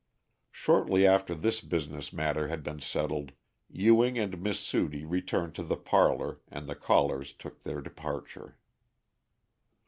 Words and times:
Shortly 0.51 1.05
after 1.05 1.35
this 1.35 1.61
business 1.61 2.11
matter 2.11 2.47
had 2.47 2.63
been 2.63 2.79
settled, 2.79 3.33
Ewing 3.69 4.17
and 4.17 4.41
Miss 4.41 4.59
Sudie 4.59 5.05
returned 5.05 5.53
to 5.53 5.63
the 5.63 5.77
parlor 5.77 6.39
and 6.47 6.65
the 6.67 6.73
callers 6.73 7.33
took 7.33 7.61
their 7.61 7.81
departure. 7.81 8.57